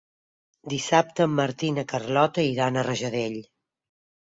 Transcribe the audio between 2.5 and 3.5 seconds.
iran a Rajadell.